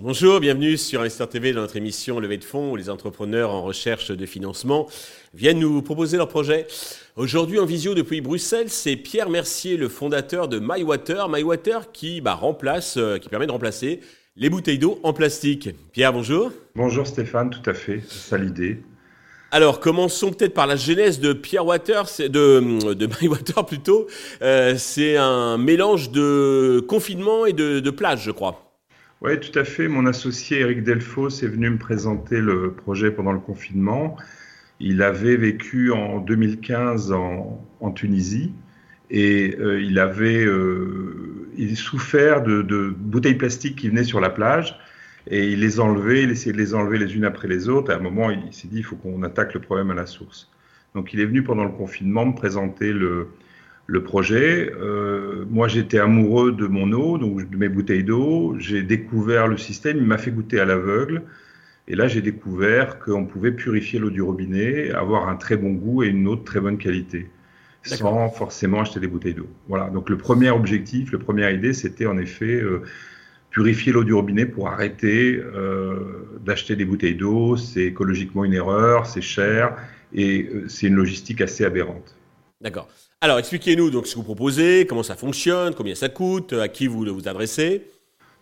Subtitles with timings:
[0.00, 3.62] Bonjour, bienvenue sur Investor TV dans notre émission Levée de fonds où les entrepreneurs en
[3.62, 4.88] recherche de financement
[5.34, 6.66] viennent nous proposer leurs projets.
[7.16, 11.28] Aujourd'hui en visio depuis Bruxelles, c'est Pierre Mercier, le fondateur de MyWater.
[11.28, 14.00] MyWater qui bah, remplace, euh, qui permet de remplacer
[14.36, 15.70] les bouteilles d'eau en plastique.
[15.92, 16.52] Pierre, bonjour.
[16.74, 18.80] Bonjour Stéphane, tout à fait, c'est ça l'idée.
[19.50, 24.06] Alors, commençons peut-être par la genèse de Pierre Water, de, de MyWater plutôt.
[24.42, 28.70] Euh, c'est un mélange de confinement et de, plage, je crois.
[29.22, 29.88] Oui, tout à fait.
[29.88, 34.16] Mon associé Eric Delfos est venu me présenter le projet pendant le confinement.
[34.80, 38.52] Il avait vécu en 2015 en, Tunisie
[39.10, 44.78] et euh, il avait euh, souffert de, bouteilles plastiques qui venaient sur la plage
[45.30, 47.92] et il les enlevait, il essayait de les enlever les unes après les autres.
[47.92, 50.50] à un moment, il s'est dit il faut qu'on attaque le problème à la source.
[50.94, 53.28] Donc il est venu pendant le confinement me présenter le,
[53.88, 54.72] le projet.
[54.80, 58.54] Euh, moi, j'étais amoureux de mon eau, donc de mes bouteilles d'eau.
[58.58, 61.22] J'ai découvert le système, il m'a fait goûter à l'aveugle.
[61.88, 66.02] Et là, j'ai découvert qu'on pouvait purifier l'eau du robinet, avoir un très bon goût
[66.02, 67.30] et une eau de très bonne qualité,
[67.82, 69.48] sans forcément acheter des bouteilles d'eau.
[69.68, 69.88] Voilà.
[69.88, 72.82] Donc, le premier objectif, la première idée, c'était en effet euh,
[73.50, 77.56] purifier l'eau du robinet pour arrêter euh, d'acheter des bouteilles d'eau.
[77.56, 79.76] C'est écologiquement une erreur, c'est cher
[80.12, 82.16] et euh, c'est une logistique assez aberrante.
[82.60, 82.88] D'accord.
[83.20, 86.86] Alors, expliquez-nous donc ce que vous proposez, comment ça fonctionne, combien ça coûte, à qui
[86.86, 87.82] vous vous adressez.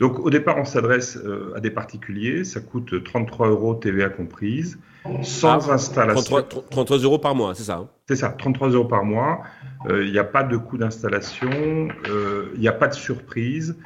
[0.00, 2.44] Donc, au départ, on s'adresse euh, à des particuliers.
[2.44, 4.78] Ça coûte 33 euros TVA comprise,
[5.22, 6.42] sans ah, installation.
[6.70, 9.42] 33, euros par mois, c'est ça hein C'est ça, 33 euros par mois.
[9.88, 13.76] Euh, il n'y a pas de coût d'installation, euh, il n'y a pas de surprise.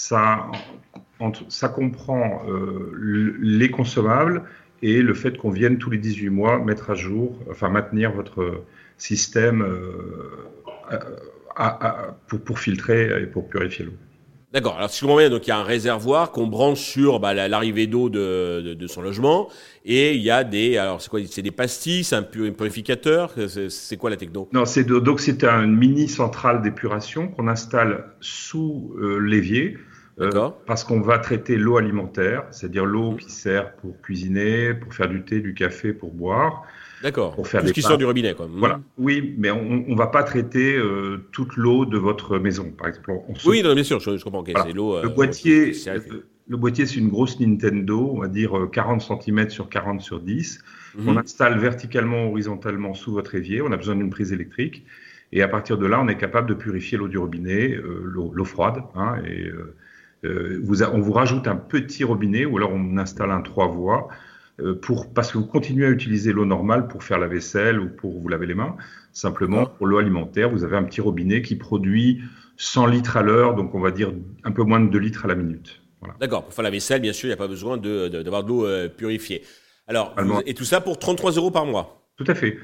[0.00, 2.42] Ça, comprend
[2.96, 4.44] les consommables
[4.80, 8.62] et le fait qu'on vienne tous les 18 mois mettre à jour, enfin maintenir votre
[8.96, 10.46] système euh,
[12.44, 13.94] pour, filtrer et pour purifier l'eau.
[14.52, 14.76] D'accord.
[14.78, 17.34] Alors, si je comprends bien, donc il y a un réservoir qu'on branche sur bah,
[17.34, 19.48] l'arrivée d'eau de, de, son logement,
[19.84, 23.34] et il y a des, alors c'est quoi C'est des pastilles, c'est un purificateur.
[23.68, 24.48] C'est quoi la techno?
[24.52, 29.76] Non, c'est donc c'est un mini centrale d'épuration qu'on installe sous euh, l'évier.
[30.20, 35.08] Euh, parce qu'on va traiter l'eau alimentaire, c'est-à-dire l'eau qui sert pour cuisiner, pour faire
[35.08, 36.64] du thé, du café, pour boire.
[37.02, 37.34] D'accord.
[37.34, 38.48] Pour faire Tout ce qui sort du robinet, quoi.
[38.50, 38.80] Voilà.
[38.96, 43.10] Oui, mais on ne va pas traiter euh, toute l'eau de votre maison, par exemple.
[43.46, 44.44] Oui, non, bien sûr, je, comprends.
[44.44, 44.96] C'est l'eau.
[44.96, 45.72] Euh, le boîtier,
[46.48, 50.60] le, boîtier, c'est une grosse Nintendo, on va dire 40 cm sur 40 sur 10.
[50.96, 51.08] Mhm.
[51.08, 53.62] On installe verticalement, horizontalement sous votre évier.
[53.62, 54.84] On a besoin d'une prise électrique.
[55.30, 58.82] Et à partir de là, on est capable de purifier l'eau du robinet, l'eau froide,
[58.94, 59.50] hein, et
[60.24, 64.08] euh, vous on vous rajoute un petit robinet ou alors on installe un trois voies
[64.08, 64.14] euh,
[64.82, 68.18] pour, parce que vous continuez à utiliser l'eau normale pour faire la vaisselle ou pour
[68.18, 68.76] vous laver les mains.
[69.12, 72.20] Simplement, pour l'eau alimentaire, vous avez un petit robinet qui produit
[72.56, 74.12] 100 litres à l'heure, donc on va dire
[74.44, 75.80] un peu moins de 2 litres à la minute.
[76.20, 78.66] D'accord, pour faire la vaisselle, bien sûr, il n'y a pas besoin d'avoir de, l'eau
[78.66, 79.42] euh, purifiée.
[79.86, 80.14] Alors,
[80.46, 82.08] et tout ça pour 33 euros par mois?
[82.16, 82.58] Tout à fait.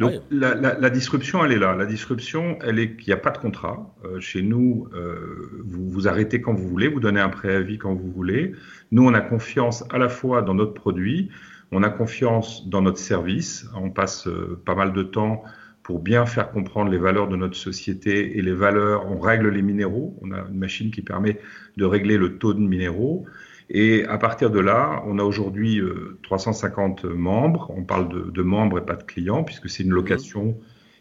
[0.00, 1.74] Donc la, disruption, elle est là.
[1.74, 3.94] La disruption, elle est qu'il n'y a pas de contrat.
[4.04, 7.94] Euh, chez nous, euh, vous vous arrêtez quand vous voulez, vous donnez un préavis quand
[7.94, 8.52] vous voulez.
[8.90, 11.30] Nous, on a confiance à la fois dans notre produit,
[11.70, 13.68] on a confiance dans notre service.
[13.74, 15.42] On passe euh, pas mal de temps
[15.82, 19.10] pour bien faire comprendre les valeurs de notre société et les valeurs.
[19.10, 20.16] On règle les minéraux.
[20.22, 21.40] On a une machine qui permet
[21.76, 23.26] de régler le taux de minéraux.
[23.70, 25.80] Et à partir de là, on a aujourd'hui
[26.22, 27.72] 350 euh, membres.
[27.74, 29.96] On parle de, de, membres et pas de clients, puisque c'est une mhm.
[29.96, 30.58] location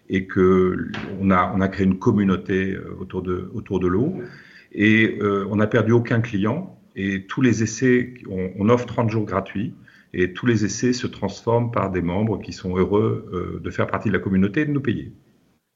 [0.09, 4.15] et que on a, on a créé une communauté euh, autour de, autour de l'eau.
[4.71, 6.79] Et euh, on n'a perdu aucun client.
[6.95, 9.73] Et tous les essais, on, on, offre 30 jours gratuits.
[10.13, 13.87] Et tous les essais se transforment par des membres qui sont heureux euh, de faire
[13.87, 15.11] partie de la communauté et de nous payer.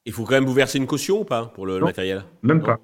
[0.06, 2.24] Il faut quand même vous verser une caution ou pas pour le, matériel?
[2.44, 2.80] Même pas.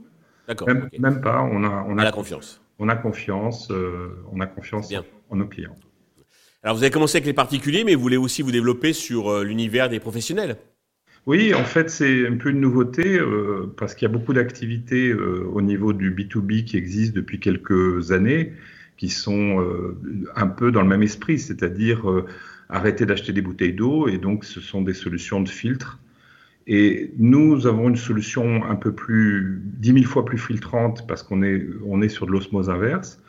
[0.47, 0.67] D'accord.
[0.67, 1.41] Même, même, pas.
[1.43, 4.93] On a, on a la confiance on a confiance, euh, on a confiance
[5.29, 5.77] en nos clients.
[6.63, 9.43] Alors vous avez commencé avec les particuliers, mais vous voulez aussi vous développer sur euh,
[9.43, 10.57] l'univers des professionnels.
[11.25, 15.13] Oui, en fait, c'est un peu une nouveauté euh, parce qu'il y a beaucoup d'activités
[15.13, 18.51] au niveau du B2B qui existent depuis quelques années,
[18.97, 19.65] qui sont
[20.35, 22.03] un peu dans le même esprit, c'est-à-dire
[22.67, 26.02] arrêter d'acheter des bouteilles d'eau et donc ce sont des solutions de filtre
[26.65, 31.43] et nous avons une solution un peu plus, dix mille fois plus filtrante parce qu'on
[31.43, 33.21] est, on est sur de l'osmose inverse.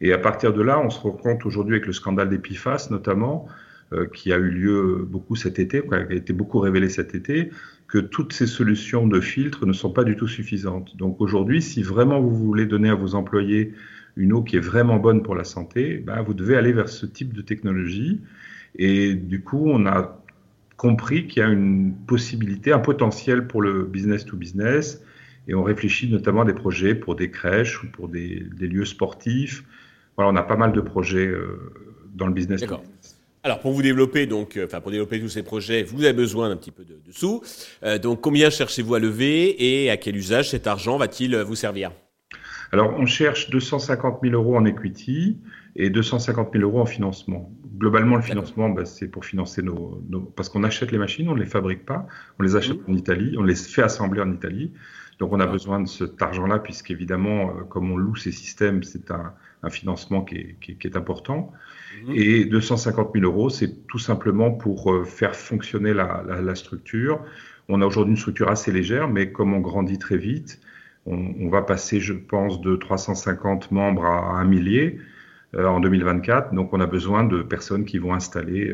[0.00, 3.46] Et à partir de là, on se rend compte aujourd'hui avec le scandale d'Epiphas notamment,
[3.92, 7.50] euh, qui a eu lieu beaucoup cet été, qui a été beaucoup révélé cet été,
[7.88, 10.96] que toutes ces solutions de filtre ne sont pas du tout suffisantes.
[10.96, 13.74] Donc aujourd'hui, si vraiment vous voulez donner à vos employés
[14.16, 17.06] une eau qui est vraiment bonne pour la santé, ben vous devez aller vers ce
[17.06, 18.20] type de technologie.
[18.76, 20.17] Et du coup, on a
[20.78, 25.02] compris qu'il y a une possibilité, un potentiel pour le business to business.
[25.48, 29.64] Et on réfléchit notamment à des projets pour des crèches ou pour des, lieux sportifs.
[30.16, 31.72] Voilà, on a pas mal de projets euh,
[32.14, 32.60] dans le business.
[32.60, 32.82] D'accord.
[33.42, 36.48] Alors pour vous développer donc, euh, enfin pour développer tous ces projets, vous avez besoin
[36.48, 37.42] d'un petit peu de, sous.
[37.82, 41.92] Euh, donc combien cherchez-vous à lever et à quel usage cet argent va-t-il vous servir?
[42.72, 45.38] Alors on cherche 250 000 euros en equity
[45.76, 47.50] et 250 000 euros en financement.
[47.78, 50.02] Globalement, le financement, bah, c'est pour financer nos,
[50.36, 52.06] parce qu'on achète les machines, on ne les fabrique pas,
[52.38, 52.90] on les achète mmh.
[52.90, 54.72] en Italie, on les fait assembler en Italie.
[55.18, 59.10] Donc on a besoin de cet argent-là, puisqu'évidemment, euh, comme on loue ces systèmes, c'est
[59.10, 59.32] un,
[59.70, 61.52] financement qui est, important.
[62.04, 62.12] Mmh.
[62.14, 67.20] Et 250 000 euros, c'est tout simplement pour euh, faire fonctionner la, structure.
[67.68, 70.60] On a aujourd'hui une structure assez légère, mais comme on grandit très vite,
[71.08, 74.98] on, va passer, je pense, de 350 membres à, un millier
[75.54, 76.54] euh, en 2024.
[76.54, 78.72] Donc on a besoin de personnes qui vont installer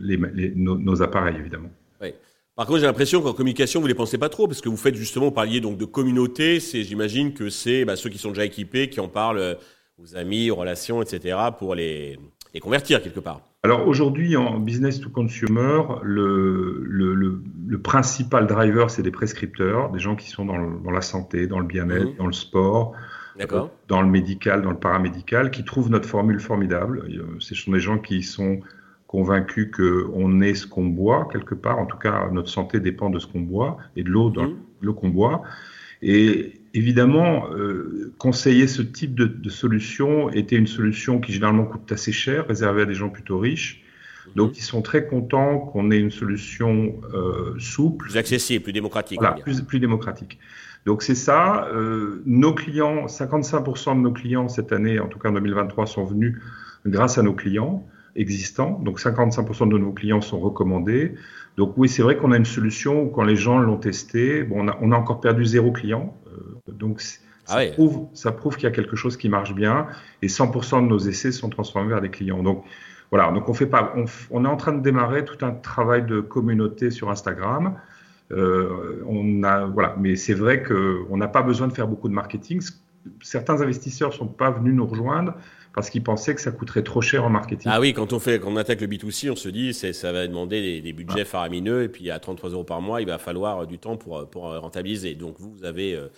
[0.00, 1.70] nos, appareils, évidemment.
[2.00, 2.14] Oui.
[2.56, 4.76] Par contre, j'ai l'impression qu'en communication, vous ne les pensez pas trop, parce que vous
[4.76, 8.44] faites justement, vous parliez donc de communauté, j'imagine que c'est bah, ceux qui sont déjà
[8.44, 9.54] équipés, qui en parlent euh,
[9.98, 12.18] aux amis, aux relations, etc., pour les,
[12.54, 13.40] les convertir quelque part.
[13.64, 17.14] Alors aujourd'hui, en business to consumer, le, le,
[17.66, 21.58] le, principal driver, c'est des prescripteurs, des gens qui sont dans, dans la santé, dans
[21.58, 22.16] le bien-être, mmh.
[22.16, 22.92] dans le sport,
[23.88, 27.08] dans le médical, dans le paramédical, qui trouvent notre formule formidable.
[27.40, 28.60] Ce sont des gens qui sont
[29.08, 31.78] convaincu qu'on est ce qu'on boit quelque part.
[31.78, 34.56] En tout cas, notre santé dépend de ce qu'on boit et de l'eau, mmh.
[34.80, 35.42] l'eau qu'on boit.
[36.06, 42.12] Et évidemment, euh, conseiller ce type de, solution était une solution qui généralement coûte assez
[42.12, 43.82] cher, réservée à des gens plutôt riches.
[44.26, 44.30] Mmh.
[44.36, 48.04] Donc, ils sont très contents qu'on ait une solution euh, souple.
[48.04, 49.18] Plus accessible, plus démocratique.
[49.18, 50.38] Voilà, plus, plus, démocratique.
[50.84, 51.68] Donc, c'est ça.
[51.72, 56.04] Euh, nos clients, 55% de nos clients cette année, en tout cas en 2023, sont
[56.04, 56.38] venus
[56.84, 57.82] grâce à nos clients
[58.16, 58.80] existants.
[58.82, 61.14] Donc 55% de nos clients sont recommandés.
[61.56, 64.66] Donc oui, c'est vrai qu'on a une solution où quand les gens l'ont testé, bon,
[64.80, 66.16] on, a, encore perdu zéro client.
[66.28, 67.02] Euh, donc
[67.46, 69.86] ah ça, prouve, ça prouve qu'il y a quelque chose qui marche bien
[70.22, 72.42] et 100% de nos essais sont transformés vers des clients.
[72.42, 72.64] Donc
[73.10, 73.94] voilà, donc on fait pas,
[74.30, 77.76] on, est en train de démarrer tout un travail de communauté sur Instagram.
[78.32, 82.14] Euh, on a voilà, mais c'est vrai qu'on n'a pas besoin de faire beaucoup de
[82.14, 82.60] marketing.
[83.22, 85.34] Certains investisseurs sont pas venus nous rejoindre
[85.74, 87.70] parce qu'ils pensaient que ça coûterait trop cher en marketing.
[87.72, 90.12] Ah oui, quand on fait, quand on attaque le B2C, on se dit c'est ça
[90.12, 93.60] va demander des, budgets faramineux et puis à 33 euros par mois, il va falloir
[93.60, 95.14] euh, du temps pour, pour euh, rentabiliser.
[95.14, 96.08] Donc vous, vous avez, euh,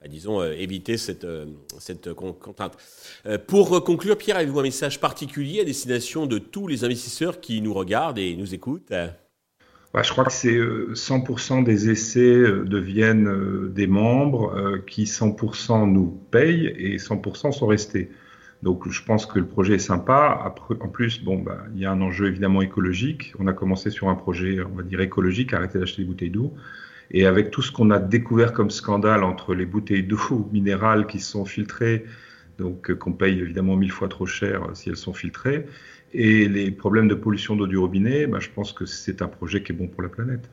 [0.00, 1.26] bah, disons, évité cette,
[1.78, 2.76] cette contrainte.
[3.48, 7.74] pour conclure, Pierre, avez-vous un message particulier à destination de tous les investisseurs qui nous
[7.74, 8.92] regardent et nous écoutent?
[9.92, 16.66] Bah, je crois que c'est 100% des essais deviennent des membres qui 100% nous payent
[16.66, 18.10] et 100% sont restés.
[18.62, 20.54] Donc je pense que le projet est sympa.
[20.68, 23.32] en plus, bon, bah, il y a un enjeu évidemment écologique.
[23.38, 26.52] On a commencé sur un projet, on va dire écologique, arrêter d'acheter des bouteilles d'eau.
[27.10, 31.20] Et avec tout ce qu'on a découvert comme scandale entre les bouteilles d'eau minérales qui
[31.20, 32.04] sont filtrées,
[32.60, 35.66] donc euh, qu'on paye évidemment mille fois trop cher euh, si elles sont filtrées,
[36.12, 39.62] et les problèmes de pollution d'eau du robinet, bah, je pense que c'est un projet
[39.62, 40.48] qui est bon pour la planète.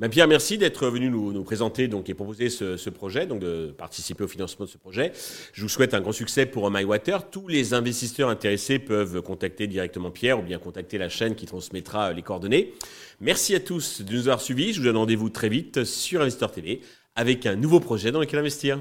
[0.00, 4.24] Ben, Pierre, merci d'être venu nous, présenter donc, et proposer ce, projet, donc de participer
[4.24, 5.12] au financement de ce projet.
[5.52, 7.28] Je vous souhaite un grand succès pour MyWater.
[7.30, 12.12] Tous les investisseurs intéressés peuvent contacter directement Pierre ou bien contacter la chaîne qui transmettra
[12.12, 12.72] les coordonnées.
[13.20, 14.72] Merci à tous de nous avoir suivis.
[14.72, 16.80] Je vous donne rendez-vous très vite sur Investor TV
[17.14, 18.80] avec un nouveau projet dans lequel investir.